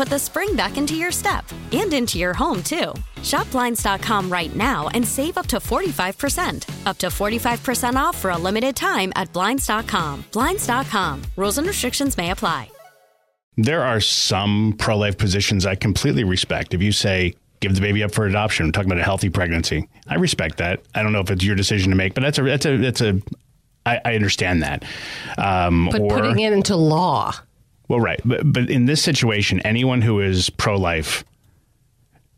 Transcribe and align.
put 0.00 0.08
the 0.08 0.18
spring 0.18 0.56
back 0.56 0.78
into 0.78 0.94
your 0.94 1.12
step 1.12 1.44
and 1.72 1.92
into 1.92 2.16
your 2.16 2.32
home, 2.32 2.62
too. 2.62 2.94
Shop 3.22 3.50
Blinds.com 3.50 4.32
right 4.32 4.56
now 4.56 4.88
and 4.94 5.06
save 5.06 5.36
up 5.36 5.46
to 5.48 5.58
45%. 5.58 6.86
Up 6.86 6.96
to 6.96 7.08
45% 7.08 7.96
off 7.96 8.16
for 8.16 8.30
a 8.30 8.38
limited 8.38 8.74
time 8.74 9.12
at 9.14 9.30
Blinds.com. 9.34 10.24
Blinds.com. 10.32 11.22
Rules 11.36 11.58
and 11.58 11.66
restrictions 11.66 12.16
may 12.16 12.30
apply. 12.30 12.70
There 13.58 13.82
are 13.82 14.00
some 14.00 14.74
pro 14.78 14.96
life 14.96 15.18
positions 15.18 15.66
I 15.66 15.74
completely 15.74 16.24
respect. 16.24 16.72
If 16.72 16.82
you 16.82 16.92
say, 16.92 17.34
give 17.60 17.74
the 17.74 17.82
baby 17.82 18.02
up 18.02 18.14
for 18.14 18.24
adoption, 18.24 18.64
I'm 18.64 18.72
talking 18.72 18.90
about 18.90 19.02
a 19.02 19.04
healthy 19.04 19.28
pregnancy, 19.28 19.86
I 20.08 20.14
respect 20.14 20.56
that. 20.58 20.80
I 20.94 21.02
don't 21.02 21.12
know 21.12 21.20
if 21.20 21.30
it's 21.30 21.44
your 21.44 21.56
decision 21.56 21.90
to 21.90 21.96
make, 21.96 22.14
but 22.14 22.22
that's 22.22 22.38
a, 22.38 22.42
that's 22.42 22.64
a, 22.64 22.76
that's 22.78 23.00
a, 23.02 23.20
I, 23.84 24.00
I 24.02 24.14
understand 24.14 24.62
that. 24.62 24.82
Um, 25.36 25.90
But 25.92 26.00
or, 26.00 26.20
putting 26.20 26.38
it 26.38 26.54
into 26.54 26.74
law. 26.74 27.34
Well, 27.90 27.98
right. 27.98 28.20
But, 28.24 28.52
but 28.52 28.70
in 28.70 28.86
this 28.86 29.02
situation, 29.02 29.58
anyone 29.62 30.00
who 30.00 30.20
is 30.20 30.48
pro 30.48 30.76
life 30.78 31.24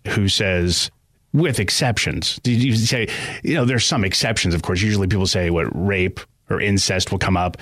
who 0.08 0.26
says, 0.26 0.90
with 1.34 1.60
exceptions, 1.60 2.40
did 2.42 2.62
you 2.62 2.74
say, 2.74 3.06
you 3.42 3.52
know, 3.52 3.66
there's 3.66 3.84
some 3.84 4.02
exceptions, 4.02 4.54
of 4.54 4.62
course. 4.62 4.80
Usually 4.80 5.08
people 5.08 5.26
say 5.26 5.50
what 5.50 5.66
rape 5.74 6.20
or 6.48 6.58
incest 6.58 7.12
will 7.12 7.18
come 7.18 7.36
up, 7.36 7.58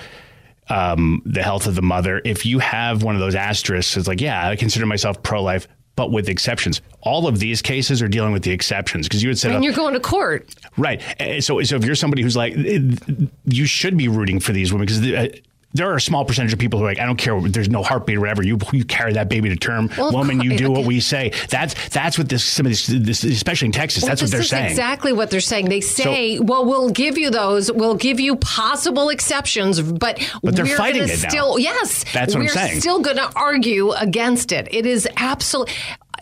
um, 0.69 1.21
the 1.25 1.43
health 1.43 1.67
of 1.67 1.75
the 1.75 1.81
mother. 1.81 2.21
If 2.23 2.45
you 2.45 2.59
have 2.59 3.03
one 3.03 3.15
of 3.15 3.19
those 3.19 3.35
asterisks, 3.35 3.97
it's 3.97 4.07
like, 4.07 4.21
yeah, 4.21 4.47
I 4.47 4.55
consider 4.55 4.85
myself 4.85 5.21
pro 5.21 5.43
life, 5.43 5.67
but 5.97 6.13
with 6.13 6.29
exceptions. 6.29 6.81
All 7.01 7.27
of 7.27 7.39
these 7.39 7.61
cases 7.61 8.01
are 8.01 8.07
dealing 8.07 8.31
with 8.31 8.43
the 8.43 8.51
exceptions 8.51 9.09
because 9.09 9.21
you 9.21 9.27
had 9.27 9.37
said, 9.37 9.51
And 9.51 9.65
you're 9.65 9.73
going 9.73 9.95
to 9.95 9.99
court. 9.99 10.55
Right. 10.77 11.01
Uh, 11.19 11.41
So, 11.41 11.61
so 11.63 11.75
if 11.75 11.83
you're 11.83 11.95
somebody 11.95 12.21
who's 12.21 12.37
like, 12.37 12.53
uh, 12.53 13.25
you 13.43 13.65
should 13.65 13.97
be 13.97 14.07
rooting 14.07 14.39
for 14.39 14.53
these 14.53 14.71
women 14.71 14.85
because 14.87 15.05
uh, 15.05 15.27
there 15.73 15.89
are 15.91 15.95
a 15.95 16.01
small 16.01 16.25
percentage 16.25 16.53
of 16.53 16.59
people 16.59 16.79
who 16.79 16.85
are 16.85 16.89
like, 16.89 16.99
I 16.99 17.05
don't 17.05 17.17
care. 17.17 17.39
There's 17.41 17.69
no 17.69 17.81
heartbeat 17.83 18.17
or 18.17 18.21
whatever. 18.21 18.43
You 18.43 18.57
you 18.73 18.83
carry 18.85 19.13
that 19.13 19.29
baby 19.29 19.49
to 19.49 19.55
term, 19.55 19.89
Well, 19.97 20.11
woman. 20.11 20.41
You 20.41 20.57
do 20.57 20.71
what 20.71 20.85
we 20.85 20.99
say. 20.99 21.31
That's 21.49 21.73
that's 21.89 22.17
what 22.17 22.29
this 22.29 22.43
some 22.43 22.65
of 22.65 22.71
this, 22.71 22.87
this 22.87 23.23
especially 23.23 23.67
in 23.67 23.71
Texas. 23.71 24.03
Well, 24.03 24.09
that's 24.09 24.21
what 24.21 24.31
they're 24.31 24.43
saying. 24.43 24.71
Exactly 24.71 25.13
what 25.13 25.29
they're 25.29 25.39
saying. 25.39 25.69
They 25.69 25.81
say, 25.81 26.39
"Well, 26.39 26.65
we'll 26.65 26.89
give 26.89 27.17
you 27.17 27.29
those. 27.29 27.71
We'll 27.71 27.95
give 27.95 28.19
you 28.19 28.35
possible 28.37 29.09
exceptions, 29.09 29.81
but 29.81 30.19
But 30.43 30.55
they're 30.55 30.65
we're 30.65 30.77
fighting 30.77 31.03
it 31.03 31.23
now. 31.33 31.57
yes, 31.57 32.03
That's 32.13 32.33
what 32.33 32.41
I'm 32.41 32.45
we're 32.47 32.53
saying. 32.53 32.79
still 32.81 32.99
going 32.99 33.17
to 33.17 33.29
argue 33.35 33.91
against 33.91 34.51
it. 34.51 34.67
It 34.71 34.85
is 34.85 35.07
absolutely." 35.17 35.73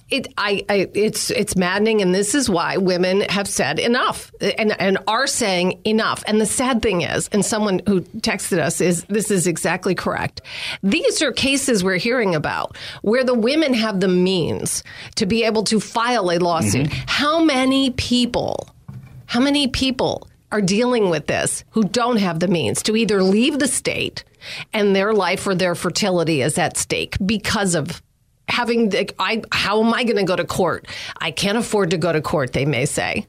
It, 0.10 0.28
I, 0.38 0.66
I, 0.70 0.90
it's, 0.94 1.30
it's 1.32 1.56
maddening, 1.56 2.02
and 2.02 2.14
this 2.16 2.34
is 2.34 2.50
why 2.50 2.78
women 2.78 3.22
have 3.22 3.48
said 3.48 3.78
enough, 3.78 4.32
and 4.42 4.80
and 4.80 4.98
are 5.08 5.28
saying 5.28 5.82
enough. 5.86 6.24
And 6.26 6.42
the 6.42 6.46
sad 6.46 6.82
thing 6.82 7.02
is, 7.02 7.30
and 7.32 7.46
someone 7.46 7.82
who 7.88 8.02
texted 8.02 8.60
us 8.60 8.82
is 8.82 9.04
this 9.06 9.30
is 9.30 9.46
exactly 9.46 9.94
correct. 9.94 10.42
These 10.82 11.22
are 11.22 11.32
cases 11.32 11.84
we're 11.84 11.98
hearing 11.98 12.34
about 12.34 12.76
where 13.02 13.24
the 13.24 13.36
women 13.36 13.74
have 13.74 14.00
the 14.00 14.08
means 14.08 14.84
to 15.16 15.26
be 15.26 15.44
able 15.44 15.64
to 15.66 15.80
file 15.80 16.32
a 16.32 16.40
lawsuit. 16.40 16.88
Mm-hmm. 16.88 17.04
How 17.08 17.44
many 17.44 17.92
people? 17.92 18.70
How 19.28 19.40
many 19.40 19.68
people 19.68 20.28
are 20.52 20.62
dealing 20.62 21.10
with 21.10 21.28
this 21.28 21.64
who 21.72 21.84
don't 21.84 22.18
have 22.18 22.40
the 22.40 22.48
means 22.48 22.82
to 22.84 22.96
either 22.96 23.22
leave 23.22 23.60
the 23.60 23.68
state 23.68 24.24
and 24.74 24.96
their 24.96 25.14
life 25.14 25.46
or 25.46 25.54
their 25.54 25.76
fertility 25.76 26.42
is 26.42 26.58
at 26.58 26.78
stake 26.78 27.16
because 27.26 27.76
of 27.76 28.02
having 28.50 28.90
the, 28.90 29.10
I 29.20 29.42
how 29.52 29.84
am 29.84 29.94
I 29.94 30.04
going 30.04 30.18
to 30.18 30.24
go 30.24 30.36
to 30.36 30.46
court? 30.46 30.88
I 31.18 31.32
can't 31.32 31.58
afford 31.58 31.92
to 31.92 31.98
go 31.98 32.12
to 32.12 32.22
court, 32.22 32.54
they 32.54 32.66
may 32.66 32.86
say. 32.86 33.26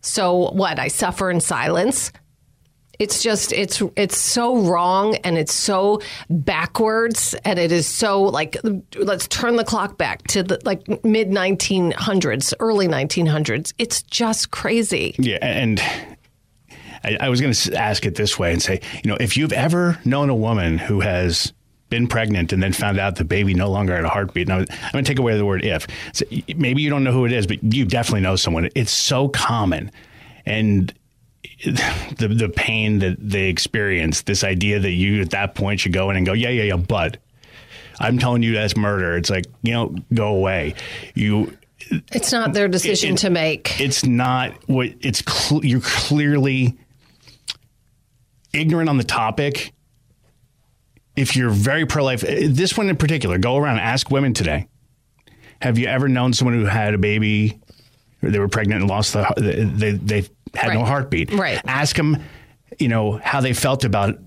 So 0.00 0.50
what? 0.50 0.78
I 0.78 0.88
suffer 0.88 1.30
in 1.30 1.40
silence. 1.40 2.12
It's 2.98 3.22
just 3.22 3.52
it's 3.52 3.82
it's 3.96 4.16
so 4.16 4.58
wrong 4.58 5.16
and 5.16 5.36
it's 5.36 5.52
so 5.52 6.00
backwards 6.28 7.34
and 7.44 7.58
it 7.58 7.72
is 7.72 7.86
so 7.86 8.22
like 8.22 8.56
let's 8.94 9.26
turn 9.26 9.56
the 9.56 9.64
clock 9.64 9.96
back 9.96 10.22
to 10.28 10.42
the 10.42 10.60
like 10.64 10.86
mid 11.04 11.28
1900s, 11.30 12.54
early 12.60 12.86
1900s. 12.86 13.72
It's 13.78 14.02
just 14.02 14.50
crazy. 14.50 15.16
Yeah, 15.18 15.38
and 15.40 15.80
I, 17.02 17.16
I 17.20 17.28
was 17.28 17.40
going 17.40 17.52
to 17.52 17.74
ask 17.74 18.06
it 18.06 18.14
this 18.14 18.38
way 18.38 18.52
and 18.52 18.62
say, 18.62 18.80
you 19.02 19.10
know, 19.10 19.16
if 19.18 19.36
you've 19.36 19.52
ever 19.52 19.98
known 20.04 20.30
a 20.30 20.36
woman 20.36 20.78
who 20.78 21.00
has 21.00 21.52
been 21.92 22.08
pregnant 22.08 22.52
and 22.52 22.62
then 22.62 22.72
found 22.72 22.98
out 22.98 23.16
the 23.16 23.24
baby 23.24 23.52
no 23.54 23.70
longer 23.70 23.94
had 23.94 24.04
a 24.04 24.08
heartbeat, 24.08 24.48
and 24.48 24.54
I 24.54 24.58
was- 24.60 24.68
I'm 24.70 24.92
going 24.92 25.04
to 25.04 25.08
take 25.10 25.18
away 25.20 25.36
the 25.36 25.44
word 25.44 25.64
if. 25.64 25.86
So 26.14 26.24
maybe 26.56 26.80
you 26.82 26.88
don't 26.90 27.04
know 27.04 27.12
who 27.12 27.26
it 27.26 27.32
is, 27.32 27.46
but 27.46 27.62
you 27.62 27.84
definitely 27.84 28.22
know 28.22 28.34
someone. 28.36 28.68
It's 28.74 28.90
so 28.90 29.28
common, 29.28 29.90
and 30.46 30.92
the 31.64 32.28
the 32.34 32.48
pain 32.48 32.98
that 33.00 33.16
they 33.20 33.48
experience, 33.48 34.22
this 34.22 34.42
idea 34.42 34.80
that 34.80 34.90
you 34.92 35.20
at 35.20 35.30
that 35.30 35.54
point 35.54 35.80
should 35.80 35.92
go 35.92 36.08
in 36.10 36.16
and 36.16 36.24
go, 36.26 36.32
yeah, 36.32 36.48
yeah, 36.48 36.62
yeah, 36.64 36.76
but 36.76 37.18
I'm 38.00 38.18
telling 38.18 38.42
you 38.42 38.54
that's 38.54 38.76
murder. 38.76 39.16
It's 39.16 39.28
like 39.30 39.44
you 39.62 39.72
know, 39.74 39.94
go 40.14 40.28
away. 40.34 40.74
You 41.14 41.56
It's 42.10 42.32
not 42.32 42.54
their 42.54 42.68
decision 42.68 43.14
it- 43.14 43.18
to 43.18 43.30
make. 43.30 43.78
it's 43.80 44.04
not 44.04 44.52
what 44.68 44.88
it's 45.02 45.22
cl- 45.28 45.64
you're 45.64 45.80
clearly 45.82 46.74
ignorant 48.54 48.88
on 48.88 48.96
the 48.98 49.04
topic 49.04 49.72
if 51.16 51.36
you're 51.36 51.50
very 51.50 51.86
pro-life 51.86 52.24
uh, 52.24 52.48
this 52.48 52.76
one 52.76 52.88
in 52.88 52.96
particular 52.96 53.38
go 53.38 53.56
around 53.56 53.78
and 53.78 53.80
ask 53.80 54.10
women 54.10 54.34
today. 54.34 54.68
Have 55.60 55.78
you 55.78 55.86
ever 55.86 56.08
known 56.08 56.32
someone 56.32 56.58
who 56.58 56.64
had 56.64 56.94
a 56.94 56.98
baby 56.98 57.60
they 58.20 58.38
were 58.38 58.48
pregnant 58.48 58.80
and 58.80 58.90
lost 58.90 59.12
the 59.12 59.26
they 59.70 59.92
they 59.92 60.28
had 60.54 60.74
no 60.74 60.84
heartbeat? 60.84 61.32
Right. 61.32 61.60
ask 61.64 61.96
them 61.96 62.22
you 62.78 62.88
know 62.88 63.12
how 63.22 63.40
they 63.40 63.52
felt 63.52 63.84
about 63.84 64.18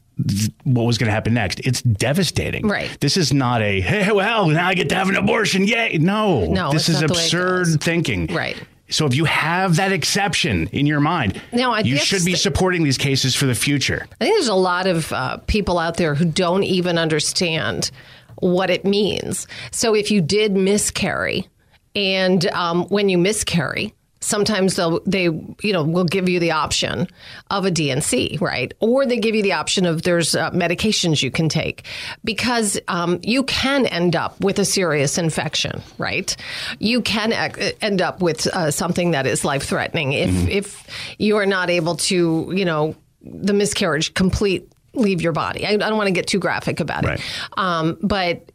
what 0.64 0.84
was 0.84 0.98
going 0.98 1.08
to 1.08 1.12
happen 1.12 1.34
next. 1.34 1.60
It's 1.62 1.82
devastating. 1.82 2.68
Right. 2.68 2.98
this 3.02 3.18
is 3.18 3.34
not 3.34 3.62
a 3.62 3.82
hey 3.82 4.12
well 4.14 4.48
now 4.48 4.68
i 4.68 4.74
get 4.74 4.88
to 4.90 4.96
have 4.96 5.10
an 5.10 5.16
abortion 5.16 5.66
yay. 5.66 5.98
No. 5.98 6.46
No, 6.46 6.72
this 6.72 6.88
is 6.90 7.02
not 7.02 7.08
the 7.08 7.14
way 7.14 7.20
it 7.20 7.26
absurd 7.26 7.82
thinking. 7.82 8.28
Right. 8.28 8.56
So 8.90 9.06
if 9.06 9.16
you 9.16 9.26
have 9.26 9.78
that 9.78 9.92
exception 9.92 10.68
in 10.68 10.86
your 10.86 11.00
mind, 11.00 11.42
Now, 11.52 11.72
I 11.72 11.80
you 11.80 11.98
should 11.98 12.24
be 12.24 12.36
supporting 12.36 12.84
these 12.84 12.98
cases 12.98 13.36
for 13.36 13.46
the 13.46 13.56
future. 13.56 14.08
I 14.22 14.26
think 14.26 14.36
there's 14.36 14.48
a 14.48 14.54
lot 14.54 14.88
of 14.88 15.12
uh, 15.12 15.38
people 15.48 15.80
out 15.80 15.98
there 15.98 16.16
who 16.16 16.26
don't 16.26 16.64
even 16.64 16.98
understand 16.98 17.92
what 18.40 18.70
it 18.70 18.86
means. 18.86 19.48
So 19.72 19.96
if 19.96 20.12
you 20.12 20.22
did 20.22 20.54
miscarry, 20.54 21.48
and 21.96 22.46
um, 22.48 22.84
when 22.90 23.10
you 23.10 23.18
miscarry, 23.18 23.94
sometimes 24.26 24.76
they'll 24.76 25.00
they 25.06 25.24
you 25.26 25.74
know 25.74 25.84
will 25.84 26.04
give 26.06 26.28
you 26.28 26.40
the 26.40 26.52
option 26.52 27.08
of 27.52 27.66
a 27.66 27.72
D&C, 27.72 28.38
right? 28.42 28.74
Or 28.80 29.06
they 29.06 29.18
give 29.18 29.36
you 29.36 29.44
the 29.44 29.54
option 29.54 29.86
of 29.86 30.02
there's 30.02 30.36
uh, 30.36 30.50
medications 30.52 31.22
you 31.22 31.32
can 31.32 31.48
take 31.50 31.84
because 32.24 32.80
um, 32.88 33.20
you 33.24 33.44
can 33.44 33.86
end 33.86 34.16
up 34.16 34.40
with 34.42 34.60
a 34.60 34.66
serious 34.66 35.18
infection, 35.18 35.82
right? 35.98 36.36
You 36.80 37.02
can 37.02 37.32
ac- 37.34 37.74
end 37.82 38.02
up 38.02 38.22
with 38.22 38.48
uh, 38.48 38.72
something 38.72 39.12
that 39.12 39.28
is 39.28 39.46
life 39.46 39.64
threatening 39.64 40.14
if 40.14 40.48
if 40.50 41.16
you 41.20 41.38
are 41.38 41.46
not 41.46 41.70
able 41.70 41.96
to 41.98 42.52
you 42.56 42.66
know 42.66 42.96
the 43.22 43.54
miscarriage 43.54 44.14
complete 44.14 44.68
leave 44.94 45.22
your 45.22 45.34
body. 45.34 45.66
I, 45.66 45.72
I 45.72 45.78
don't 45.78 45.98
want 45.98 46.08
to 46.08 46.14
get 46.14 46.26
too 46.28 46.40
graphic 46.40 46.80
about 46.80 47.04
Right. 47.06 47.20
it, 47.20 47.26
um, 47.58 47.98
but 48.02 48.50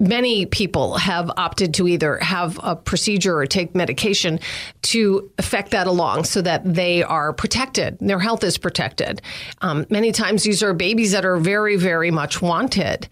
many 0.00 0.46
people 0.46 0.96
have 0.96 1.30
opted 1.36 1.74
to 1.74 1.88
either 1.88 2.18
have 2.18 2.58
a 2.62 2.76
procedure 2.76 3.36
or 3.36 3.46
take 3.46 3.74
medication 3.74 4.38
to 4.82 5.30
affect 5.38 5.72
that 5.72 5.86
along 5.86 6.24
so 6.24 6.40
that 6.40 6.62
they 6.64 7.02
are 7.02 7.32
protected, 7.32 7.98
their 8.00 8.20
health 8.20 8.44
is 8.44 8.58
protected. 8.58 9.20
Um, 9.60 9.86
many 9.90 10.12
times 10.12 10.44
these 10.44 10.62
are 10.62 10.72
babies 10.72 11.12
that 11.12 11.24
are 11.24 11.36
very, 11.36 11.76
very 11.76 12.10
much 12.10 12.40
wanted. 12.40 13.08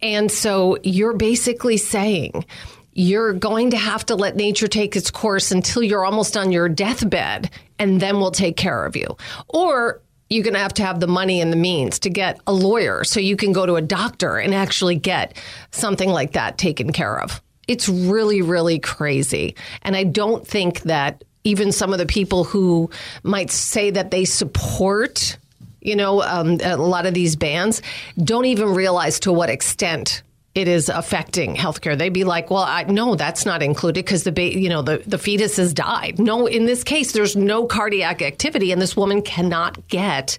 And 0.00 0.30
so 0.30 0.78
you're 0.82 1.16
basically 1.16 1.76
saying, 1.76 2.44
you're 2.92 3.32
going 3.32 3.70
to 3.70 3.76
have 3.76 4.04
to 4.06 4.16
let 4.16 4.34
nature 4.34 4.66
take 4.66 4.96
its 4.96 5.10
course 5.10 5.52
until 5.52 5.82
you're 5.82 6.04
almost 6.04 6.36
on 6.36 6.50
your 6.50 6.68
deathbed, 6.68 7.48
and 7.78 8.00
then 8.00 8.18
we'll 8.18 8.32
take 8.32 8.56
care 8.56 8.84
of 8.84 8.96
you. 8.96 9.16
Or 9.48 10.00
you're 10.30 10.44
going 10.44 10.54
to 10.54 10.60
have 10.60 10.74
to 10.74 10.82
have 10.82 11.00
the 11.00 11.06
money 11.06 11.40
and 11.40 11.52
the 11.52 11.56
means 11.56 11.98
to 12.00 12.10
get 12.10 12.38
a 12.46 12.52
lawyer 12.52 13.04
so 13.04 13.20
you 13.20 13.36
can 13.36 13.52
go 13.52 13.66
to 13.66 13.76
a 13.76 13.82
doctor 13.82 14.36
and 14.36 14.54
actually 14.54 14.96
get 14.96 15.36
something 15.70 16.10
like 16.10 16.32
that 16.32 16.58
taken 16.58 16.92
care 16.92 17.20
of. 17.20 17.42
It's 17.66 17.88
really, 17.88 18.42
really 18.42 18.78
crazy. 18.78 19.54
And 19.82 19.96
I 19.96 20.04
don't 20.04 20.46
think 20.46 20.82
that 20.82 21.24
even 21.44 21.72
some 21.72 21.92
of 21.92 21.98
the 21.98 22.06
people 22.06 22.44
who 22.44 22.90
might 23.22 23.50
say 23.50 23.90
that 23.90 24.10
they 24.10 24.24
support, 24.24 25.38
you 25.80 25.96
know, 25.96 26.22
um, 26.22 26.58
a 26.62 26.76
lot 26.76 27.06
of 27.06 27.14
these 27.14 27.36
bans 27.36 27.80
don't 28.22 28.44
even 28.46 28.74
realize 28.74 29.20
to 29.20 29.32
what 29.32 29.48
extent 29.48 30.22
it 30.58 30.68
is 30.68 30.88
affecting 30.88 31.54
healthcare. 31.54 31.96
They'd 31.96 32.08
be 32.10 32.24
like, 32.24 32.50
"Well, 32.50 32.64
I, 32.64 32.82
no, 32.82 33.14
that's 33.14 33.46
not 33.46 33.62
included 33.62 34.04
because 34.04 34.24
the 34.24 34.32
ba- 34.32 34.58
you 34.58 34.68
know 34.68 34.82
the 34.82 35.02
the 35.06 35.18
fetus 35.18 35.56
has 35.56 35.72
died." 35.72 36.18
No, 36.18 36.46
in 36.46 36.66
this 36.66 36.82
case, 36.84 37.12
there's 37.12 37.36
no 37.36 37.66
cardiac 37.66 38.20
activity, 38.20 38.72
and 38.72 38.82
this 38.82 38.96
woman 38.96 39.22
cannot 39.22 39.86
get 39.88 40.36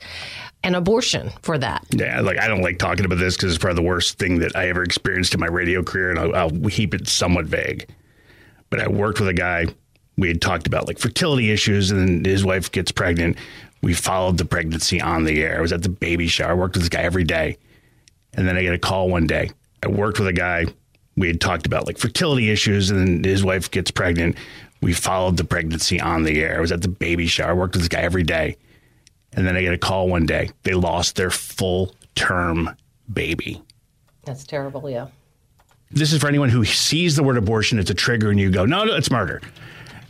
an 0.64 0.76
abortion 0.76 1.32
for 1.42 1.58
that. 1.58 1.86
Yeah, 1.92 2.20
like 2.22 2.38
I 2.38 2.48
don't 2.48 2.62
like 2.62 2.78
talking 2.80 3.06
about 3.06 3.18
this 3.18 3.38
because 3.38 3.54
it's 3.54 3.62
probably 3.62 3.82
the 3.82 3.88
worst 3.88 4.20
thing 4.20 4.40
that 4.40 4.56
I 4.56 4.68
ever 4.68 4.84
experienced 4.84 5.34
in 5.34 5.40
my 5.40 5.48
radio 5.48 5.82
career, 5.82 6.10
and 6.10 6.20
I'll, 6.20 6.36
I'll 6.36 6.70
keep 6.70 6.94
it 6.94 7.08
somewhat 7.08 7.46
vague. 7.46 7.88
But 8.70 8.82
I 8.82 8.90
worked 8.90 9.20
with 9.20 9.30
a 9.30 9.34
guy. 9.34 9.68
We 10.18 10.28
had 10.28 10.42
talked 10.42 10.68
about 10.68 10.88
like 10.88 11.00
fertility 11.00 11.50
issues, 11.50 11.92
and 11.92 12.00
then 12.00 12.26
his 12.26 12.44
wife 12.44 12.72
gets 12.72 12.92
pregnant. 12.92 13.38
We 13.82 13.94
followed 13.94 14.38
the 14.38 14.44
pregnancy 14.44 15.00
on 15.00 15.24
the 15.24 15.42
air. 15.42 15.58
I 15.58 15.62
was 15.62 15.72
at 15.72 15.82
the 15.82 15.90
baby 15.90 16.28
shower. 16.28 16.52
I 16.52 16.56
worked 16.56 16.76
with 16.76 16.84
this 16.84 16.90
guy 16.90 17.04
every 17.04 17.24
day, 17.24 17.58
and 18.34 18.46
then 18.46 18.58
I 18.58 18.62
get 18.64 18.74
a 18.74 18.80
call 18.80 19.10
one 19.10 19.26
day 19.26 19.52
I 19.84 19.88
worked 19.88 20.20
with 20.20 20.28
a 20.28 20.34
guy. 20.34 20.66
We 21.16 21.28
had 21.28 21.42
talked 21.42 21.66
about 21.66 21.88
like 21.88 21.98
fertility 21.98 22.50
issues, 22.50 22.90
and 22.90 23.24
his 23.26 23.44
wife 23.44 23.70
gets 23.72 23.92
pregnant. 23.92 24.38
We 24.82 24.94
followed 24.94 25.38
the 25.38 25.44
pregnancy 25.44 26.00
on 26.00 26.24
the 26.24 26.42
air. 26.42 26.58
I 26.58 26.62
was 26.62 26.72
at 26.72 26.82
the 26.82 26.88
baby 26.88 27.28
shower. 27.28 27.52
I 27.52 27.54
worked 27.54 27.76
with 27.76 27.82
this 27.82 27.90
guy 27.90 28.02
every 28.02 28.24
day. 28.24 28.58
And 29.34 29.46
then 29.46 29.56
I 29.56 29.62
get 29.62 29.74
a 29.74 29.78
call 29.78 30.08
one 30.10 30.26
day. 30.26 30.50
They 30.64 30.74
lost 30.74 31.16
their 31.16 31.30
full 31.30 31.94
term 32.16 32.76
baby. 33.12 33.62
That's 34.24 34.44
terrible, 34.44 34.90
yeah. 34.90 35.08
This 35.92 36.14
is 36.14 36.22
for 36.22 36.28
anyone 36.28 36.50
who 36.50 36.66
sees 36.66 37.16
the 37.16 37.24
word 37.24 37.38
abortion, 37.38 37.80
it's 37.80 37.90
a 37.90 37.96
trigger, 37.96 38.30
and 38.30 38.40
you 38.40 38.52
go, 38.52 38.66
no, 38.66 38.84
no, 38.84 38.96
it's 38.96 39.10
murder. 39.10 39.42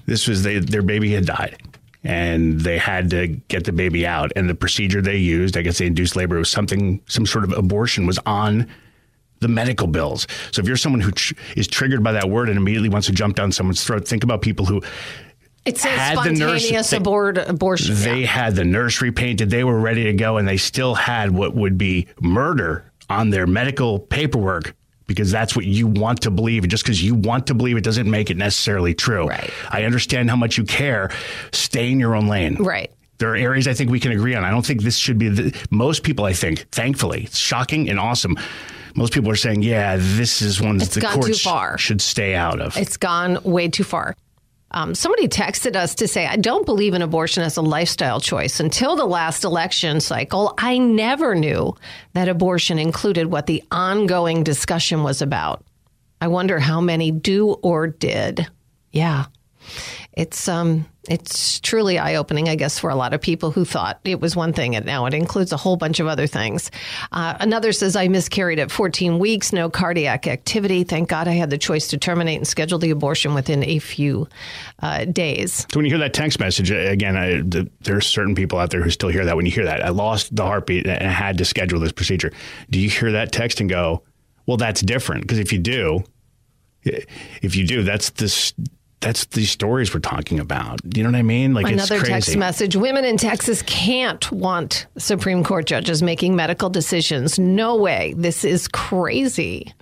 This 0.05 0.27
was 0.27 0.43
they, 0.43 0.59
their 0.59 0.81
baby 0.81 1.13
had 1.13 1.25
died 1.25 1.61
and 2.03 2.61
they 2.61 2.77
had 2.77 3.09
to 3.11 3.27
get 3.27 3.65
the 3.65 3.71
baby 3.71 4.05
out. 4.05 4.31
And 4.35 4.49
the 4.49 4.55
procedure 4.55 5.01
they 5.01 5.17
used, 5.17 5.57
I 5.57 5.61
guess 5.61 5.77
they 5.77 5.85
induced 5.85 6.15
labor, 6.15 6.37
was 6.37 6.49
something, 6.49 7.01
some 7.07 7.25
sort 7.25 7.43
of 7.43 7.51
abortion 7.53 8.05
was 8.05 8.19
on 8.25 8.67
the 9.39 9.47
medical 9.47 9.87
bills. 9.87 10.27
So 10.51 10.61
if 10.61 10.67
you're 10.67 10.77
someone 10.77 11.01
who 11.01 11.11
tr- 11.11 11.33
is 11.55 11.67
triggered 11.67 12.03
by 12.03 12.13
that 12.13 12.29
word 12.29 12.49
and 12.49 12.57
immediately 12.57 12.89
wants 12.89 13.07
to 13.07 13.13
jump 13.13 13.35
down 13.35 13.51
someone's 13.51 13.83
throat, 13.83 14.07
think 14.07 14.23
about 14.23 14.41
people 14.41 14.65
who 14.65 14.81
it 15.65 15.77
says 15.77 15.97
had 15.97 16.13
spontaneous 16.13 16.67
the 16.67 16.73
nurse, 16.73 16.93
abort, 16.93 17.37
abortion. 17.37 17.95
They 17.95 18.21
yeah. 18.21 18.27
had 18.27 18.55
the 18.55 18.65
nursery 18.65 19.11
painted. 19.11 19.49
They 19.49 19.63
were 19.63 19.79
ready 19.79 20.05
to 20.05 20.13
go, 20.13 20.37
and 20.37 20.47
they 20.47 20.57
still 20.57 20.95
had 20.95 21.31
what 21.31 21.55
would 21.55 21.77
be 21.77 22.07
murder 22.21 22.91
on 23.09 23.29
their 23.29 23.45
medical 23.45 23.99
paperwork 23.99 24.73
because 25.05 25.31
that's 25.31 25.55
what 25.55 25.65
you 25.65 25.87
want 25.87 26.21
to 26.21 26.31
believe. 26.31 26.67
Just 26.67 26.83
because 26.83 27.03
you 27.03 27.15
want 27.15 27.47
to 27.47 27.53
believe 27.53 27.77
it 27.77 27.83
doesn't 27.83 28.09
make 28.09 28.29
it 28.29 28.37
necessarily 28.37 28.93
true. 28.93 29.27
Right. 29.27 29.51
I 29.69 29.83
understand 29.83 30.29
how 30.29 30.35
much 30.35 30.57
you 30.57 30.63
care. 30.63 31.11
Stay 31.51 31.91
in 31.91 31.99
your 31.99 32.15
own 32.15 32.27
lane. 32.27 32.55
Right. 32.55 32.91
There 33.17 33.31
are 33.31 33.35
areas 33.35 33.67
I 33.67 33.73
think 33.73 33.89
we 33.89 33.99
can 33.99 34.13
agree 34.13 34.33
on. 34.33 34.45
I 34.45 34.49
don't 34.49 34.65
think 34.65 34.81
this 34.81 34.95
should 34.95 35.17
be 35.17 35.27
the, 35.27 35.67
most 35.71 36.03
people. 36.03 36.25
I 36.25 36.31
think, 36.31 36.67
thankfully, 36.71 37.23
it's 37.23 37.37
shocking 37.37 37.89
and 37.89 37.99
awesome 37.99 38.37
most 38.99 39.13
people 39.13 39.31
are 39.31 39.35
saying, 39.37 39.63
yeah, 39.63 39.95
this 39.97 40.41
is 40.41 40.59
one 40.59 40.77
that 40.77 40.91
the 40.91 40.99
courts 40.99 41.81
should 41.81 42.01
stay 42.01 42.35
out 42.35 42.59
of. 42.59 42.75
It's 42.75 42.97
gone 42.97 43.41
way 43.43 43.69
too 43.69 43.85
far. 43.85 44.17
Um, 44.71 44.93
somebody 44.93 45.29
texted 45.29 45.77
us 45.77 45.95
to 45.95 46.07
say, 46.07 46.27
I 46.27 46.35
don't 46.35 46.65
believe 46.65 46.93
in 46.93 47.01
abortion 47.01 47.41
as 47.43 47.55
a 47.55 47.61
lifestyle 47.61 48.19
choice. 48.19 48.59
Until 48.59 48.97
the 48.97 49.05
last 49.05 49.45
election 49.45 50.01
cycle, 50.01 50.53
I 50.57 50.77
never 50.79 51.33
knew 51.33 51.75
that 52.11 52.27
abortion 52.27 52.77
included 52.77 53.27
what 53.27 53.47
the 53.47 53.63
ongoing 53.71 54.43
discussion 54.43 55.01
was 55.01 55.21
about. 55.21 55.63
I 56.19 56.27
wonder 56.27 56.59
how 56.59 56.81
many 56.81 57.09
do 57.09 57.53
or 57.53 57.87
did. 57.87 58.47
Yeah. 58.91 59.27
It's 60.19 60.49
um 60.49 60.85
it's 61.07 61.61
truly 61.61 61.97
eye 61.97 62.15
opening, 62.15 62.49
I 62.49 62.55
guess, 62.55 62.77
for 62.77 62.89
a 62.89 62.95
lot 62.95 63.13
of 63.13 63.21
people 63.21 63.51
who 63.51 63.63
thought 63.63 64.01
it 64.03 64.19
was 64.19 64.35
one 64.35 64.51
thing 64.51 64.75
and 64.75 64.85
now 64.85 65.05
it 65.05 65.13
includes 65.13 65.53
a 65.53 65.57
whole 65.57 65.77
bunch 65.77 66.01
of 66.01 66.07
other 66.07 66.27
things. 66.27 66.69
Uh, 67.13 67.35
another 67.39 67.71
says, 67.71 67.95
I 67.95 68.09
miscarried 68.09 68.59
at 68.59 68.69
14 68.69 69.17
weeks, 69.17 69.53
no 69.53 69.69
cardiac 69.69 70.27
activity. 70.27 70.83
Thank 70.83 71.07
God 71.07 71.29
I 71.29 71.31
had 71.31 71.49
the 71.49 71.57
choice 71.57 71.87
to 71.87 71.97
terminate 71.97 72.37
and 72.37 72.47
schedule 72.47 72.79
the 72.79 72.91
abortion 72.91 73.33
within 73.33 73.63
a 73.63 73.79
few 73.79 74.27
uh, 74.83 75.05
days. 75.05 75.65
So 75.71 75.79
when 75.79 75.85
you 75.85 75.91
hear 75.91 75.99
that 75.99 76.13
text 76.13 76.37
message, 76.37 76.69
again, 76.69 77.15
I, 77.15 77.41
the, 77.41 77.69
there 77.81 77.95
are 77.95 78.01
certain 78.01 78.35
people 78.35 78.59
out 78.59 78.69
there 78.69 78.83
who 78.83 78.91
still 78.91 79.09
hear 79.09 79.23
that. 79.23 79.37
When 79.37 79.45
you 79.45 79.53
hear 79.53 79.65
that, 79.65 79.83
I 79.83 79.89
lost 79.89 80.35
the 80.35 80.43
heartbeat 80.43 80.85
and 80.85 81.07
I 81.07 81.11
had 81.11 81.37
to 81.37 81.45
schedule 81.45 81.79
this 81.79 81.93
procedure. 81.93 82.31
Do 82.69 82.77
you 82.77 82.89
hear 82.89 83.13
that 83.13 83.31
text 83.31 83.61
and 83.61 83.69
go, 83.69 84.03
well, 84.45 84.57
that's 84.57 84.81
different? 84.81 85.21
Because 85.21 85.39
if 85.39 85.53
you 85.53 85.59
do, 85.59 86.03
if 86.83 87.55
you 87.55 87.65
do, 87.65 87.83
that's 87.83 88.09
this 88.11 88.53
that's 89.01 89.25
the 89.27 89.45
stories 89.45 89.93
we're 89.93 90.01
talking 90.01 90.39
about. 90.39 90.79
You 90.95 91.03
know 91.03 91.09
what 91.09 91.17
I 91.17 91.23
mean? 91.23 91.53
Like 91.53 91.67
another 91.67 92.01
text 92.01 92.35
message: 92.35 92.75
Women 92.75 93.05
in 93.05 93.17
Texas 93.17 93.61
can't 93.63 94.29
want 94.31 94.87
Supreme 94.97 95.43
Court 95.43 95.65
judges 95.65 96.03
making 96.03 96.35
medical 96.35 96.69
decisions. 96.69 97.39
No 97.39 97.75
way. 97.75 98.13
This 98.17 98.43
is 98.43 98.67
crazy. 98.67 99.73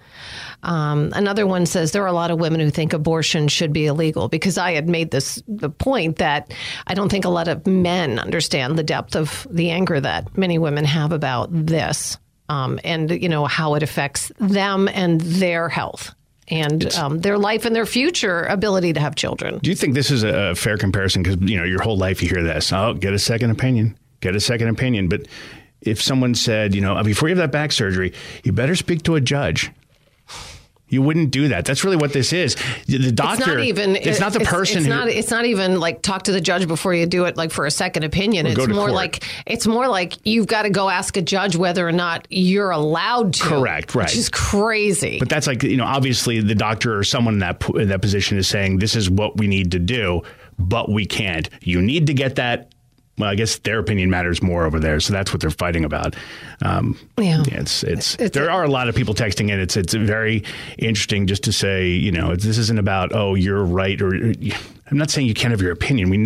Um, 0.63 1.11
another 1.15 1.45
one 1.45 1.65
says 1.65 1.91
there 1.91 2.03
are 2.03 2.07
a 2.07 2.13
lot 2.13 2.31
of 2.31 2.39
women 2.39 2.59
who 2.59 2.69
think 2.69 2.93
abortion 2.93 3.47
should 3.47 3.71
be 3.71 3.85
illegal 3.85 4.27
because 4.27 4.57
I 4.57 4.71
had 4.71 4.89
made 4.89 5.11
this 5.11 5.41
the 5.47 5.69
point 5.69 6.17
that 6.17 6.53
I 6.87 6.93
don't 6.93 7.09
think 7.09 7.25
a 7.25 7.29
lot 7.29 7.47
of 7.47 7.65
men 7.67 8.19
understand 8.19 8.77
the 8.77 8.83
depth 8.83 9.15
of 9.15 9.47
the 9.49 9.69
anger 9.69 9.99
that 9.99 10.35
many 10.37 10.57
women 10.57 10.85
have 10.85 11.11
about 11.11 11.49
this. 11.51 12.17
Um, 12.49 12.79
and 12.83 13.11
you 13.11 13.29
know 13.29 13.45
how 13.45 13.75
it 13.75 13.83
affects 13.83 14.31
them 14.39 14.87
and 14.87 15.19
their 15.21 15.69
health 15.69 16.15
and 16.47 16.93
um, 16.95 17.19
their 17.19 17.37
life 17.37 17.65
and 17.65 17.75
their 17.75 17.85
future 17.85 18.43
ability 18.43 18.93
to 18.93 18.99
have 18.99 19.15
children. 19.15 19.59
Do 19.59 19.69
you 19.69 19.75
think 19.75 19.93
this 19.93 20.11
is 20.11 20.23
a 20.23 20.55
fair 20.55 20.77
comparison? 20.77 21.23
Because 21.23 21.37
you 21.49 21.57
know 21.57 21.63
your 21.63 21.81
whole 21.81 21.97
life 21.97 22.21
you 22.21 22.29
hear 22.29 22.43
this. 22.43 22.71
Oh, 22.71 22.93
get 22.93 23.13
a 23.13 23.19
second 23.19 23.51
opinion. 23.51 23.97
Get 24.21 24.35
a 24.35 24.39
second 24.39 24.69
opinion. 24.69 25.09
But 25.09 25.27
if 25.81 26.01
someone 26.01 26.35
said, 26.35 26.73
you 26.73 26.81
know, 26.81 27.01
before 27.03 27.29
you 27.29 27.35
have 27.35 27.43
that 27.43 27.51
back 27.51 27.71
surgery, 27.71 28.13
you 28.43 28.51
better 28.51 28.75
speak 28.75 29.03
to 29.03 29.15
a 29.15 29.21
judge. 29.21 29.71
You 30.89 31.01
wouldn't 31.01 31.31
do 31.31 31.49
that. 31.49 31.65
That's 31.65 31.83
really 31.83 31.97
what 31.97 32.13
this 32.13 32.31
is. 32.31 32.55
The 32.87 33.11
doctor. 33.11 33.41
It's 33.41 33.47
not 33.47 33.59
even. 33.59 33.95
It's 33.97 34.19
not 34.19 34.33
the 34.33 34.39
it's, 34.39 34.49
person. 34.49 34.77
It's 34.77 34.85
who, 34.85 34.93
not. 34.93 35.09
It's 35.09 35.29
not 35.29 35.45
even 35.45 35.79
like 35.79 36.01
talk 36.01 36.23
to 36.23 36.31
the 36.31 36.39
judge 36.39 36.67
before 36.67 36.93
you 36.93 37.05
do 37.05 37.25
it. 37.25 37.35
Like 37.35 37.51
for 37.51 37.65
a 37.65 37.71
second 37.71 38.03
opinion. 38.03 38.45
It's 38.45 38.57
more 38.57 38.67
court. 38.67 38.91
like. 38.91 39.23
It's 39.45 39.67
more 39.67 39.87
like 39.87 40.25
you've 40.25 40.47
got 40.47 40.61
to 40.63 40.69
go 40.69 40.89
ask 40.89 41.17
a 41.17 41.21
judge 41.21 41.55
whether 41.57 41.85
or 41.85 41.91
not 41.91 42.25
you're 42.29 42.71
allowed 42.71 43.33
to. 43.33 43.43
Correct. 43.43 43.95
Right. 43.95 44.05
Which 44.05 44.15
is 44.15 44.29
crazy. 44.29 45.19
But 45.19 45.29
that's 45.29 45.47
like 45.47 45.63
you 45.63 45.77
know 45.77 45.85
obviously 45.85 46.39
the 46.39 46.55
doctor 46.55 46.97
or 46.97 47.03
someone 47.03 47.35
in 47.35 47.39
that 47.39 47.67
in 47.75 47.89
that 47.89 48.01
position 48.01 48.37
is 48.37 48.47
saying 48.47 48.79
this 48.79 48.95
is 48.95 49.09
what 49.09 49.37
we 49.37 49.47
need 49.47 49.71
to 49.71 49.79
do, 49.79 50.21
but 50.57 50.89
we 50.89 51.05
can't. 51.05 51.49
You 51.61 51.81
need 51.81 52.07
to 52.07 52.13
get 52.13 52.35
that 52.35 52.71
well, 53.17 53.29
I 53.29 53.35
guess 53.35 53.57
their 53.59 53.79
opinion 53.79 54.09
matters 54.09 54.43
more 54.43 54.65
over 54.65 54.79
there, 54.79 54.99
so 54.99 55.11
that's 55.11 55.33
what 55.33 55.41
they're 55.41 55.49
fighting 55.49 55.83
about. 55.83 56.15
Um, 56.61 56.99
yeah, 57.17 57.43
it's, 57.47 57.83
it's, 57.83 58.15
it's 58.15 58.35
there 58.35 58.49
a, 58.49 58.53
are 58.53 58.63
a 58.63 58.69
lot 58.69 58.89
of 58.89 58.95
people 58.95 59.15
texting 59.15 59.49
in. 59.49 59.59
It's 59.59 59.75
it's 59.75 59.93
very 59.93 60.43
interesting 60.77 61.25
just 61.25 61.43
to 61.45 61.51
say, 61.51 61.87
you 61.87 62.11
know, 62.11 62.35
this 62.35 62.57
isn't 62.57 62.79
about 62.79 63.13
oh 63.13 63.33
you're 63.33 63.63
right 63.63 63.99
or 64.01 64.33
I'm 64.89 64.97
not 64.97 65.11
saying 65.11 65.27
you 65.27 65.33
can't 65.33 65.51
have 65.51 65.61
your 65.61 65.71
opinion. 65.71 66.09
We 66.09 66.17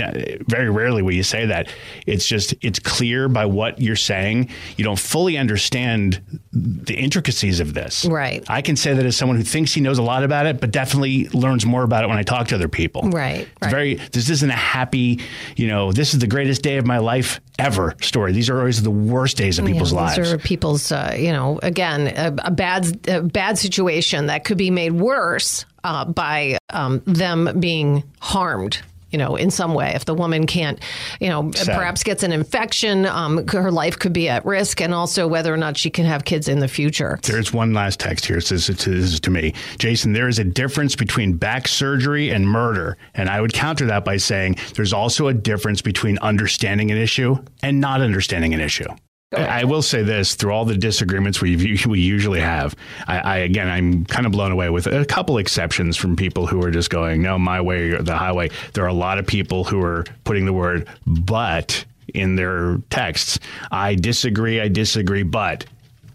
very 0.48 0.70
rarely 0.70 1.02
will 1.02 1.14
you 1.14 1.24
say 1.24 1.48
that. 1.48 1.74
It's 2.06 2.26
just 2.26 2.54
it's 2.62 2.80
clear 2.80 3.28
by 3.28 3.46
what 3.46 3.82
you're 3.82 3.96
saying. 3.96 4.50
You 4.78 4.84
don't 4.84 5.00
fully 5.00 5.38
understand 5.38 6.22
the 6.54 6.96
intricacies 6.96 7.60
of 7.60 7.74
this. 7.74 8.06
Right. 8.06 8.44
I 8.48 8.62
can 8.62 8.76
say 8.76 8.94
that 8.94 9.06
as 9.06 9.18
someone 9.18 9.38
who 9.38 9.44
thinks 9.44 9.74
he 9.74 9.82
knows 9.82 9.98
a 9.98 10.04
lot 10.04 10.24
about 10.24 10.46
it, 10.46 10.60
but 10.60 10.72
definitely 10.72 11.28
learns 11.30 11.66
more 11.66 11.84
about 11.84 12.04
it 12.04 12.08
when 12.08 12.18
I 12.18 12.24
talk 12.24 12.50
to 12.50 12.56
other 12.56 12.68
people. 12.68 13.04
Right. 13.04 13.42
It's 13.42 13.62
right. 13.62 13.72
very. 13.72 13.96
This 13.96 14.30
isn't 14.30 14.50
a 14.50 14.54
happy. 14.54 15.20
You 15.56 15.68
know, 15.68 15.92
this 15.92 16.14
is 16.14 16.20
the 16.20 16.28
greatest 16.28 16.62
day 16.62 16.78
of 16.78 16.86
my 16.86 17.00
life 17.00 17.42
ever 17.58 17.96
story. 18.02 18.32
These 18.32 18.50
are 18.50 18.60
always 18.60 18.82
the 18.84 18.92
worst 18.92 19.38
days 19.38 19.58
of 19.58 19.66
people's 19.66 19.92
yeah, 19.92 20.02
lives. 20.02 20.18
These 20.18 20.34
are 20.34 20.38
people's. 20.38 20.92
Uh, 20.92 21.16
you 21.18 21.32
know, 21.32 21.60
again, 21.64 22.08
a, 22.16 22.48
a 22.48 22.52
bad 22.52 23.08
a 23.08 23.22
bad 23.22 23.58
situation 23.58 24.28
that 24.28 24.44
could 24.44 24.58
be 24.58 24.70
made 24.70 24.92
worse 24.92 25.66
uh, 25.84 26.06
by 26.06 26.58
um, 26.70 27.02
them 27.06 27.60
being 27.60 28.04
harmed 28.20 28.82
you 29.12 29.18
know, 29.18 29.36
in 29.36 29.52
some 29.52 29.74
way. 29.74 29.92
If 29.94 30.06
the 30.06 30.14
woman 30.14 30.48
can't, 30.48 30.80
you 31.20 31.30
know, 31.30 31.52
Sad. 31.52 31.76
perhaps 31.76 32.04
gets 32.04 32.24
an 32.24 32.32
infection, 32.32 33.06
um, 33.06 33.46
her 33.48 33.72
life 33.72 34.00
could 34.00 34.14
be 34.14 34.30
at 34.30 34.46
risk, 34.46 34.82
and 34.82 34.94
also 34.94 35.28
whether 35.28 35.54
or 35.54 35.58
not 35.58 35.78
she 35.78 35.90
can 35.90 36.06
have 36.06 36.26
kids 36.26 36.48
in 36.48 36.60
the 36.60 36.68
future. 36.68 37.20
There's 37.24 37.54
one 37.54 37.74
last 37.74 38.00
text 38.00 38.26
here. 38.26 38.38
It 38.38 38.44
says 38.44 38.68
this 38.68 38.88
is 38.88 39.20
to 39.22 39.30
me, 39.30 39.54
Jason. 39.78 40.14
There 40.14 40.28
is 40.28 40.40
a 40.40 40.44
difference 40.44 40.96
between 40.96 41.34
back 41.34 41.68
surgery 41.68 42.32
and 42.32 42.48
murder, 42.48 42.98
and 43.14 43.30
I 43.30 43.42
would 43.42 43.54
counter 43.54 43.86
that 43.88 44.06
by 44.06 44.18
saying 44.18 44.56
there's 44.76 44.94
also 44.94 45.28
a 45.28 45.34
difference 45.34 45.82
between 45.82 46.18
understanding 46.20 46.90
an 46.92 46.98
issue 46.98 47.36
and 47.62 47.82
not 47.82 48.02
understanding 48.02 48.54
an 48.54 48.62
issue. 48.62 48.88
I 49.34 49.64
will 49.64 49.82
say 49.82 50.04
this: 50.04 50.36
through 50.36 50.52
all 50.52 50.66
the 50.66 50.78
disagreements 50.78 51.42
we 51.42 51.80
we 51.88 52.00
usually 52.00 52.42
have, 52.42 52.76
I, 53.08 53.20
I 53.20 53.38
again 53.38 53.70
I'm 53.70 54.06
kind 54.06 54.26
of 54.26 54.32
blown 54.32 54.52
away 54.52 54.70
with 54.70 54.88
a 54.88 55.06
couple 55.06 55.38
exceptions 55.38 55.96
from 55.98 56.16
people 56.16 56.48
who 56.48 56.62
are 56.64 56.72
just 56.72 56.90
going, 56.90 57.22
"No, 57.22 57.40
my 57.40 57.62
way 57.62 57.92
or 57.92 58.02
the 58.02 58.18
highway." 58.18 58.50
There 58.74 58.84
are 58.84 58.90
a 58.90 58.94
lot 58.94 59.18
of 59.20 59.28
people 59.28 59.64
who 59.64 59.82
are 59.82 60.06
putting 60.24 60.46
the 60.46 60.54
word 60.54 60.88
"but" 61.06 61.86
in 62.14 62.36
their 62.36 62.78
texts. 62.90 63.40
I 63.72 63.96
disagree. 63.96 64.60
I 64.60 64.68
disagree, 64.68 65.24
but 65.24 65.66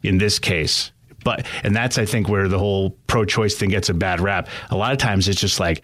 in 0.03 0.19
this 0.19 0.39
case, 0.39 0.93
but 1.25 1.47
and 1.65 1.75
that's 1.75 1.99
I 1.99 2.05
think 2.05 2.29
where 2.29 2.49
the 2.49 2.59
whole 2.59 2.91
pro-choice 3.07 3.57
thing 3.57 3.71
gets 3.71 3.89
a 3.89 3.95
bad 3.95 4.21
rap. 4.21 4.49
A 4.71 4.77
lot 4.77 4.93
of 4.93 4.99
times 4.99 5.27
it's 5.27 5.41
just 5.41 5.59
like, 5.59 5.83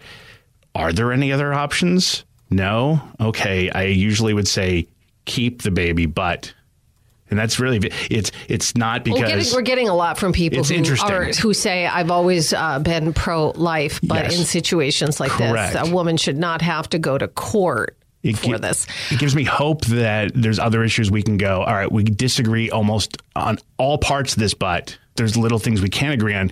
are 0.75 0.93
there 0.93 1.11
any 1.11 1.31
other 1.31 1.53
options? 1.53 2.25
No. 2.49 3.01
Okay. 3.19 3.69
I 3.71 3.85
usually 3.85 4.33
would 4.33 4.47
say 4.47 4.87
keep 5.25 5.63
the 5.63 5.71
baby, 5.71 6.05
but 6.05 6.53
and 7.33 7.39
that's 7.39 7.59
really 7.59 7.89
it's 8.11 8.31
it's 8.47 8.77
not 8.77 9.03
because 9.03 9.19
We're 9.21 9.27
getting, 9.27 9.53
we're 9.55 9.61
getting 9.63 9.89
a 9.89 9.95
lot 9.95 10.19
from 10.19 10.33
people 10.33 10.59
It's 10.59 10.69
who 10.69 10.75
interesting. 10.75 11.11
are 11.11 11.25
who 11.33 11.51
say 11.55 11.87
I've 11.87 12.11
always 12.11 12.53
uh, 12.53 12.77
been 12.77 13.11
pro 13.11 13.49
life, 13.51 13.99
but 14.03 14.25
Yes. 14.25 14.37
in 14.37 14.45
situations 14.45 15.19
like 15.19 15.31
Correct. 15.31 15.73
this, 15.73 15.89
a 15.89 15.91
woman 15.91 16.17
should 16.17 16.37
not 16.37 16.61
have 16.61 16.87
to 16.89 16.99
go 16.99 17.17
to 17.17 17.27
court 17.27 17.97
it 18.21 18.37
for 18.37 18.51
gi- 18.55 18.57
this. 18.59 18.85
It 19.11 19.17
gives 19.19 19.35
me 19.35 19.43
hope 19.43 19.83
that 19.85 20.31
there's 20.35 20.59
other 20.59 20.83
issues 20.83 21.09
we 21.09 21.23
can 21.23 21.37
go. 21.37 21.61
All 21.63 21.73
right, 21.73 21.91
we 21.91 22.03
disagree 22.03 22.69
almost 22.69 23.17
on 23.35 23.57
all 23.77 23.97
parts 23.97 24.33
of 24.33 24.39
this, 24.39 24.53
but 24.53 24.95
there's 25.15 25.35
little 25.35 25.59
things 25.59 25.81
we 25.81 25.89
can't 25.89 26.13
agree 26.13 26.35
on. 26.35 26.51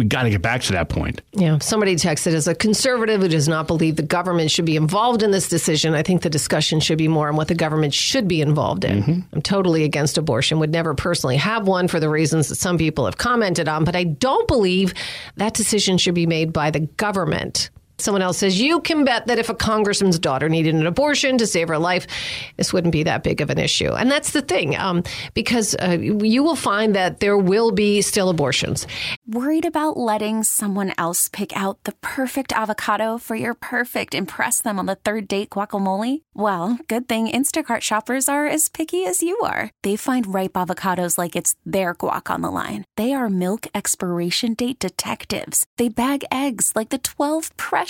We 0.00 0.06
got 0.06 0.22
to 0.22 0.30
get 0.30 0.40
back 0.40 0.62
to 0.62 0.72
that 0.72 0.88
point. 0.88 1.20
Yeah, 1.32 1.58
somebody 1.58 1.94
texted 1.94 2.32
as 2.32 2.48
a 2.48 2.54
conservative 2.54 3.20
who 3.20 3.28
does 3.28 3.48
not 3.48 3.66
believe 3.66 3.96
the 3.96 4.02
government 4.02 4.50
should 4.50 4.64
be 4.64 4.74
involved 4.74 5.22
in 5.22 5.30
this 5.30 5.46
decision. 5.46 5.94
I 5.94 6.02
think 6.02 6.22
the 6.22 6.30
discussion 6.30 6.80
should 6.80 6.96
be 6.96 7.06
more 7.06 7.28
on 7.28 7.36
what 7.36 7.48
the 7.48 7.54
government 7.54 7.92
should 7.92 8.26
be 8.26 8.40
involved 8.40 8.86
in. 8.86 9.02
Mm-hmm. 9.02 9.20
I'm 9.34 9.42
totally 9.42 9.84
against 9.84 10.16
abortion, 10.16 10.58
would 10.58 10.72
never 10.72 10.94
personally 10.94 11.36
have 11.36 11.66
one 11.66 11.86
for 11.86 12.00
the 12.00 12.08
reasons 12.08 12.48
that 12.48 12.54
some 12.54 12.78
people 12.78 13.04
have 13.04 13.18
commented 13.18 13.68
on, 13.68 13.84
but 13.84 13.94
I 13.94 14.04
don't 14.04 14.48
believe 14.48 14.94
that 15.36 15.52
decision 15.52 15.98
should 15.98 16.14
be 16.14 16.24
made 16.24 16.50
by 16.50 16.70
the 16.70 16.80
government. 16.80 17.68
Someone 18.00 18.22
else 18.22 18.38
says, 18.38 18.60
You 18.60 18.80
can 18.80 19.04
bet 19.04 19.26
that 19.26 19.38
if 19.38 19.48
a 19.48 19.54
congressman's 19.54 20.18
daughter 20.18 20.48
needed 20.48 20.74
an 20.74 20.86
abortion 20.86 21.38
to 21.38 21.46
save 21.46 21.68
her 21.68 21.78
life, 21.78 22.06
this 22.56 22.72
wouldn't 22.72 22.92
be 22.92 23.02
that 23.04 23.22
big 23.22 23.40
of 23.40 23.50
an 23.50 23.58
issue. 23.58 23.92
And 23.92 24.10
that's 24.10 24.32
the 24.32 24.42
thing, 24.42 24.76
um, 24.76 25.02
because 25.34 25.76
uh, 25.76 25.98
you 26.00 26.42
will 26.42 26.56
find 26.56 26.94
that 26.94 27.20
there 27.20 27.36
will 27.36 27.72
be 27.72 28.00
still 28.02 28.30
abortions. 28.30 28.86
Worried 29.26 29.66
about 29.66 29.96
letting 29.96 30.42
someone 30.42 30.92
else 30.96 31.28
pick 31.28 31.54
out 31.56 31.84
the 31.84 31.92
perfect 32.00 32.52
avocado 32.52 33.18
for 33.18 33.36
your 33.36 33.54
perfect 33.54 34.14
impress 34.14 34.62
them 34.62 34.78
on 34.78 34.86
the 34.86 34.94
third 34.94 35.28
date 35.28 35.50
guacamole? 35.50 36.22
Well, 36.34 36.78
good 36.88 37.08
thing 37.08 37.28
Instacart 37.28 37.82
shoppers 37.82 38.28
are 38.28 38.46
as 38.46 38.68
picky 38.68 39.04
as 39.04 39.22
you 39.22 39.38
are. 39.40 39.70
They 39.82 39.96
find 39.96 40.34
ripe 40.34 40.54
avocados 40.54 41.18
like 41.18 41.36
it's 41.36 41.54
their 41.66 41.94
guac 41.94 42.30
on 42.30 42.40
the 42.40 42.50
line. 42.50 42.84
They 42.96 43.12
are 43.12 43.28
milk 43.28 43.66
expiration 43.74 44.54
date 44.54 44.78
detectives. 44.78 45.66
They 45.76 45.88
bag 45.88 46.24
eggs 46.32 46.72
like 46.74 46.88
the 46.88 46.98
12 46.98 47.56
precious 47.56 47.89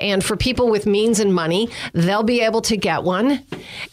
And 0.00 0.24
for 0.24 0.36
people 0.36 0.70
with 0.70 0.86
means 0.86 1.20
and 1.20 1.34
money, 1.34 1.68
they'll 1.92 2.22
be 2.22 2.40
able 2.40 2.62
to 2.62 2.76
get 2.76 3.02
one. 3.02 3.44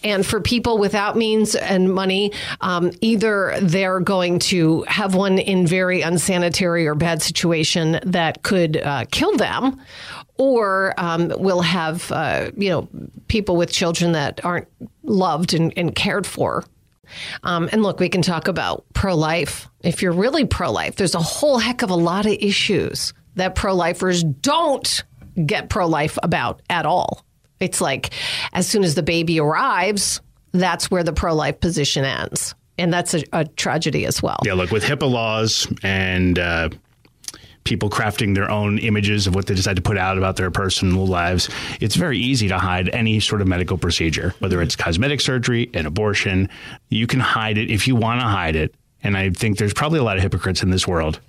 And 0.03 0.25
for 0.25 0.39
people 0.39 0.77
without 0.77 1.17
means 1.17 1.55
and 1.55 1.93
money, 1.93 2.31
um, 2.61 2.91
either 3.01 3.57
they're 3.61 3.99
going 3.99 4.39
to 4.39 4.83
have 4.87 5.15
one 5.15 5.37
in 5.37 5.67
very 5.67 6.01
unsanitary 6.01 6.87
or 6.87 6.95
bad 6.95 7.21
situation 7.21 7.99
that 8.03 8.43
could 8.43 8.77
uh, 8.77 9.05
kill 9.11 9.35
them, 9.37 9.81
or 10.37 10.93
um, 10.97 11.31
will 11.37 11.61
have 11.61 12.11
uh, 12.11 12.51
you 12.55 12.69
know 12.69 12.87
people 13.27 13.55
with 13.55 13.71
children 13.71 14.13
that 14.13 14.43
aren't 14.45 14.67
loved 15.03 15.53
and, 15.53 15.73
and 15.75 15.95
cared 15.95 16.25
for. 16.25 16.63
Um, 17.43 17.69
and 17.71 17.83
look, 17.83 17.99
we 17.99 18.09
can 18.09 18.21
talk 18.21 18.47
about 18.47 18.85
pro 18.93 19.15
life. 19.15 19.69
If 19.81 20.01
you're 20.01 20.11
really 20.11 20.45
pro 20.45 20.71
life, 20.71 20.95
there's 20.95 21.15
a 21.15 21.19
whole 21.19 21.57
heck 21.57 21.81
of 21.81 21.89
a 21.89 21.95
lot 21.95 22.25
of 22.25 22.33
issues 22.33 23.13
that 23.35 23.55
pro 23.55 23.73
lifers 23.73 24.23
don't 24.23 25.03
get 25.46 25.70
pro 25.70 25.88
life 25.88 26.17
about 26.24 26.62
at 26.70 26.86
all. 26.86 27.25
It's 27.60 27.82
like 27.82 28.13
as 28.53 28.67
soon 28.67 28.84
as 28.84 28.96
the 28.96 29.03
baby 29.03 29.39
arrives, 29.39 30.22
that's 30.51 30.89
where 30.91 31.03
the 31.03 31.13
pro 31.13 31.34
life 31.34 31.60
position 31.60 32.06
ends. 32.06 32.56
And 32.77 32.94
that's 32.94 33.13
a, 33.15 33.24
a 33.34 33.46
tragedy 33.46 34.06
as 34.06 34.22
well. 34.22 34.39
Yeah, 34.46 34.53
look, 34.53 34.72
with 34.72 34.84
HIPAA 34.84 35.10
laws 35.10 35.67
and 35.82 36.38
uh, 36.38 36.70
people 37.63 37.89
crafting 37.89 38.36
their 38.36 38.50
own 38.51 38.77
images 38.77 39.25
of 39.25 39.34
what 39.34 39.48
they 39.48 39.56
decide 39.56 39.75
to 39.75 39.82
put 39.82 39.98
out 39.98 40.17
about 40.17 40.36
their 40.36 40.51
personal 40.51 41.08
lives, 41.08 41.50
it's 41.82 41.96
very 41.96 42.20
easy 42.20 42.48
to 42.48 42.60
hide 42.60 42.89
any 42.89 43.20
sort 43.20 43.41
of 43.41 43.48
medical 43.48 43.77
procedure, 43.77 44.36
whether 44.39 44.62
it's 44.62 44.75
cosmetic 44.75 45.22
surgery, 45.22 45.70
an 45.74 45.88
abortion. 45.88 46.50
You 46.89 47.08
can 47.08 47.20
hide 47.20 47.58
it 47.58 47.72
if 47.72 47.88
you 47.88 47.96
want 47.96 48.22
to 48.22 48.27
hide 48.27 48.56
it. 48.56 48.75
And 49.03 49.17
I 49.17 49.32
think 49.32 49.58
there's 49.58 49.74
probably 49.74 50.00
a 50.00 50.03
lot 50.03 50.17
of 50.17 50.24
hypocrites 50.24 50.62
in 50.62 50.70
this 50.70 50.88
world 50.88 51.20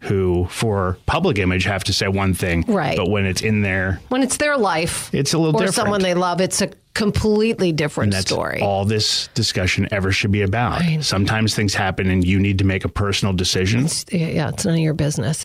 who, 0.00 0.46
for 0.50 0.96
public 1.06 1.38
image, 1.38 1.64
have 1.64 1.84
to 1.84 1.92
say 1.92 2.06
one 2.08 2.32
thing. 2.34 2.64
Right. 2.68 2.96
But 2.96 3.10
when 3.10 3.26
it's 3.26 3.42
in 3.42 3.62
there, 3.62 4.00
When 4.08 4.22
it's 4.22 4.36
their 4.36 4.56
life, 4.56 5.12
It's 5.12 5.32
a 5.34 5.38
little 5.38 5.56
or 5.56 5.66
different. 5.66 5.74
someone 5.74 6.02
they 6.02 6.14
love, 6.14 6.40
it's 6.40 6.60
a 6.62 6.70
completely 6.94 7.70
different 7.72 8.12
that's 8.12 8.26
story. 8.30 8.60
all 8.60 8.84
this 8.84 9.28
discussion 9.34 9.88
ever 9.92 10.10
should 10.12 10.32
be 10.32 10.42
about. 10.42 10.82
Sometimes 11.02 11.54
things 11.54 11.74
happen 11.74 12.08
and 12.10 12.24
you 12.24 12.38
need 12.40 12.58
to 12.58 12.64
make 12.64 12.84
a 12.84 12.88
personal 12.88 13.32
decision. 13.34 13.86
yeah, 14.10 14.48
it's 14.48 14.64
none 14.64 14.74
of 14.74 14.80
your 14.80 14.94
business. 14.94 15.44